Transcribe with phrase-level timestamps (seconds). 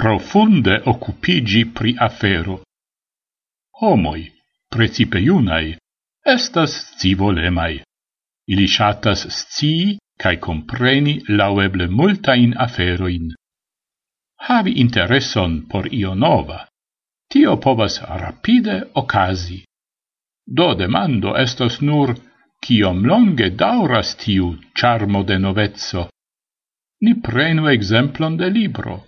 [0.00, 2.62] profunde occupigi pri afero.
[3.80, 4.22] Homoi,
[4.72, 5.76] precipe iunai,
[6.24, 7.82] estas scivolemai.
[8.52, 13.26] Ili shatas scii cae compreni laueble multain aferoin.
[14.46, 16.64] Havi intereson por io nova,
[17.28, 19.60] tio povas rapide ocasi.
[20.46, 22.14] Do demando estos nur
[22.64, 26.08] kiom longe dauras tiu charmo de novezzo.
[27.04, 29.04] Ni prenu exemplon de libro.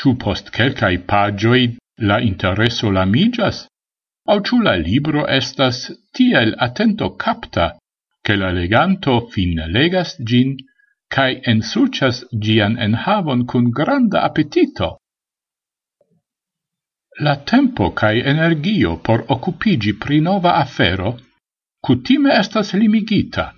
[0.00, 1.76] Ciu post quelcae pagioi
[2.08, 3.66] la intereso lamigas?
[4.32, 5.80] Au ciu la libro estas
[6.16, 7.76] tiel attento capta,
[8.24, 10.56] che la leganto fin legas gin,
[11.14, 14.88] cae ensucias gian enhavon cun granda appetito?
[17.20, 21.18] La tempo cae energio por occupigi pri nova afero
[21.84, 23.52] cutime estas limigita.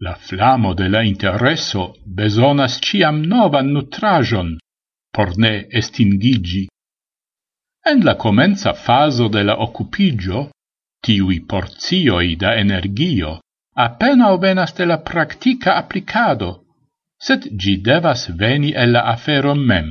[0.00, 4.56] La flamo de la intereso besonas ciam novan nutrajon,
[5.16, 6.66] por ne estingigi.
[7.90, 10.50] En la comenza faso de la occupigio,
[11.00, 13.38] tiui porzioi da energio
[13.84, 16.50] appena venas de la practica applicado,
[17.26, 19.88] sed gi devas veni el la afero mem.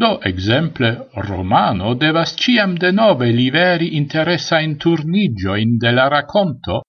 [0.00, 0.90] Do, exemple,
[1.28, 6.82] Romano devas ciam de nove liveri interessa in turnigio in de la racconto,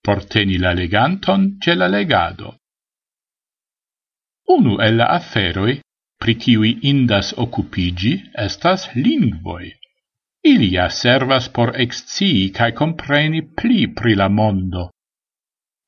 [0.00, 2.56] porteni la leganton ce la legado.
[4.56, 5.80] Unu el la afferoi
[6.20, 8.12] pri kiui indas occupigi
[8.46, 9.72] estas lingvoi.
[10.52, 14.90] Ilia servas por excii cae compreni pli pri la mondo.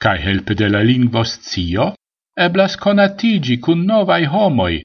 [0.03, 1.93] Cae helpe de la lingvo scio,
[2.47, 4.83] eblas conatigi cun novai homoi,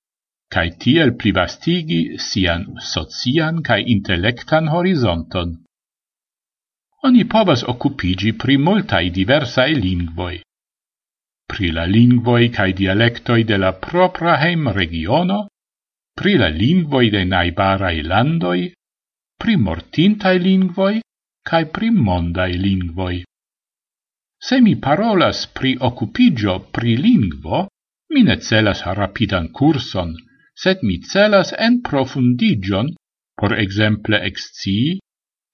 [0.54, 5.58] cae tiel plivastigi sian socian cae intellectan horizonton.
[7.04, 10.38] Oni povas occupigi pri multai diversae lingvoi
[11.48, 15.48] pri la lingvoi cae dialectoi de la propra heim regiono,
[16.18, 18.72] pri la lingvoi de naibarai landoi,
[19.38, 21.02] pri mortintai lingvoi,
[21.50, 23.24] cae pri mondai lingvoi.
[24.48, 27.68] Se mi parolas pri occupigio pri lingvo,
[28.14, 30.14] mi ne celas rapidan curson,
[30.56, 32.92] sed mi celas en profundigion,
[33.40, 35.00] por exemple excii,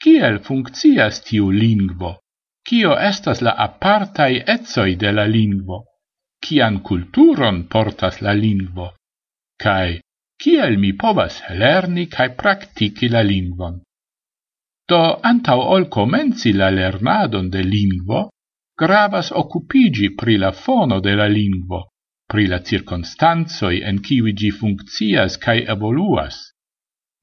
[0.01, 2.17] kiel funccias tiu lingvo,
[2.69, 5.77] kio estas la apartai etsoi de la lingvo,
[6.45, 8.91] kian culturon portas la lingvo,
[9.63, 10.01] cae
[10.43, 13.79] kiel mi povas lerni cae practici la lingvon.
[14.89, 18.21] Do antau ol comenzi la lernadon de lingvo,
[18.81, 21.81] gravas occupigi pri la fono de la lingvo,
[22.31, 26.37] pri la circonstanzoi en kiwi gi funccias cae evoluas,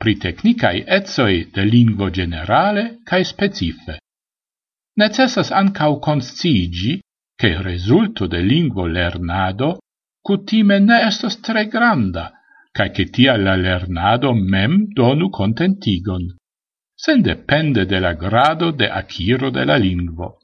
[0.01, 3.99] pri technicae etsoi de lingvo generale cae specife.
[4.97, 7.01] Necessas ancau consciigi
[7.37, 9.79] che resulto de lingvo lernado
[10.23, 12.33] cutime ne estos tre granda,
[12.73, 16.25] cae che tia la lernado mem donu contentigon,
[16.95, 20.39] sen depende de la grado de aciro de la lingvo.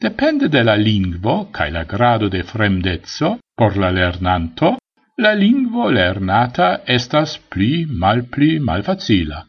[0.00, 4.78] Depende de la lingvo cae la grado de fremdezzo por la lernanto,
[5.22, 9.46] la lingvo lernata estas pli mal pli malfacila.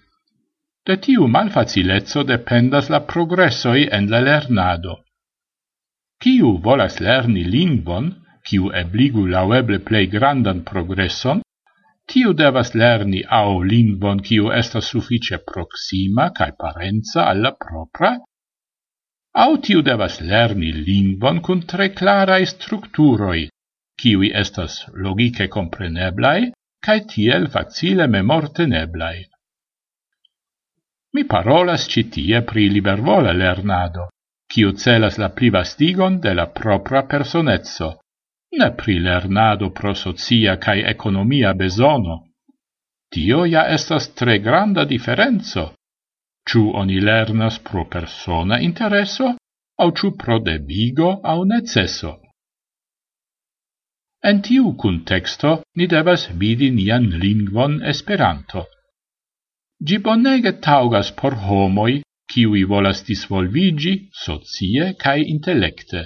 [0.90, 4.96] De tiu malfacilezzo dependas la progressoi en la lernado.
[6.24, 8.08] Ciu volas lerni lingvon,
[8.48, 11.44] ciu ebligu laueble plei grandan progresson,
[12.10, 18.16] tiu devas lerni au lingvon ciu estas suffice proxima cae parenza alla propra,
[19.46, 23.46] au tiu devas lerni lingvon cun tre clarae structuroi,
[24.02, 26.50] kiui estas logike compreneblai,
[26.82, 29.29] cae tiel facile memorteneblai.
[31.14, 34.10] Mi parolas citie pri libervola lernado,
[34.54, 37.90] kiu celas la privastigon de la propra personezzo,
[38.60, 42.20] ne pri lernado pro socia cae economia besono.
[43.10, 45.74] Tio ja estas tre granda differenzo.
[46.50, 49.36] Ciu oni lernas pro persona intereso,
[49.82, 52.20] au ciu pro debigo au necesso.
[54.22, 58.66] En tiu contexto ni devas vidi nian lingvon Esperanto
[59.88, 66.02] Gi bonege taugas por homoi, kiwi volas disvolvigi socie cae intellecte.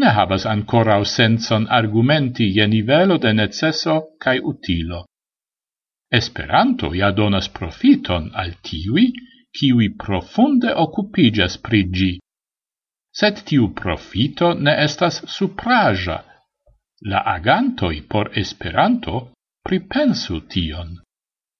[0.00, 5.04] Ne habas ancora senson argumenti je nivelo de necesso cae utilo.
[6.10, 9.12] Esperanto ja donas profiton al tiwi,
[9.52, 12.18] kiwi profunde occupigas prigi.
[13.12, 16.18] Sed tiu profito ne estas supraja.
[17.10, 19.32] La agantoi por Esperanto
[19.64, 20.96] pripensu tion.